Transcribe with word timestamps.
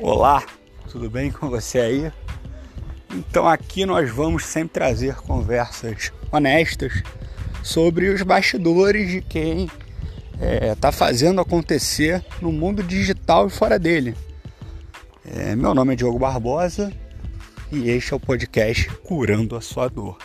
Olá, 0.00 0.44
tudo 0.88 1.10
bem 1.10 1.28
com 1.28 1.50
você 1.50 1.80
aí? 1.80 2.12
Então 3.12 3.48
aqui 3.48 3.84
nós 3.84 4.08
vamos 4.08 4.44
sempre 4.44 4.74
trazer 4.74 5.16
conversas 5.16 6.12
honestas 6.30 7.02
sobre 7.64 8.08
os 8.08 8.22
bastidores 8.22 9.10
de 9.10 9.20
quem 9.20 9.64
está 9.64 9.76
é, 10.40 10.74
tá 10.76 10.92
fazendo 10.92 11.40
acontecer 11.40 12.24
no 12.40 12.52
mundo 12.52 12.80
digital 12.80 13.48
e 13.48 13.50
fora 13.50 13.76
dele. 13.76 14.14
É, 15.24 15.56
meu 15.56 15.74
nome 15.74 15.94
é 15.94 15.96
Diogo 15.96 16.16
Barbosa 16.16 16.92
e 17.72 17.90
este 17.90 18.12
é 18.12 18.16
o 18.16 18.20
podcast 18.20 18.88
Curando 19.02 19.56
a 19.56 19.60
Sua 19.60 19.88
Dor. 19.88 20.16